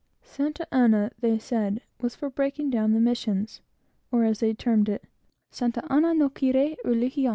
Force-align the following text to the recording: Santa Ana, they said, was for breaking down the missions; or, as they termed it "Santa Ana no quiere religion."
Santa 0.23 0.67
Ana, 0.73 1.11
they 1.19 1.37
said, 1.37 1.79
was 2.01 2.15
for 2.15 2.31
breaking 2.31 2.71
down 2.71 2.93
the 2.93 2.99
missions; 2.99 3.61
or, 4.11 4.23
as 4.23 4.39
they 4.39 4.51
termed 4.51 4.89
it 4.89 5.03
"Santa 5.51 5.83
Ana 5.93 6.15
no 6.15 6.27
quiere 6.27 6.75
religion." 6.83 7.29